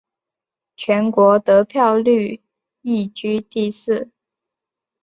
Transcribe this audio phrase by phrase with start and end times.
[0.75, 2.41] 全国得票率
[2.81, 4.09] 亦居第四。